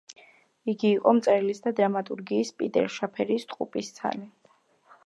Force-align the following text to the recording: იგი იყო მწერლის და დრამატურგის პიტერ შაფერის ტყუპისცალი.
იგი 0.71 0.89
იყო 0.93 1.13
მწერლის 1.17 1.61
და 1.67 1.75
დრამატურგის 1.81 2.53
პიტერ 2.63 2.91
შაფერის 2.99 3.47
ტყუპისცალი. 3.55 4.29